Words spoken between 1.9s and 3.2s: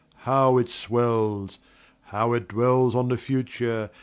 How it dwellsOn the